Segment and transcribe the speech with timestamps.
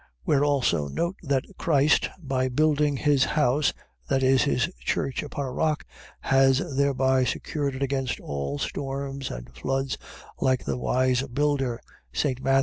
[0.23, 3.71] Where also note, that Christ, by building his house,
[4.09, 5.85] that is, his church, upon a rock,
[6.21, 9.99] has thereby secured it against all storms and floods,
[10.39, 11.79] like the wise builder,
[12.13, 12.41] St.
[12.43, 12.59] Matt.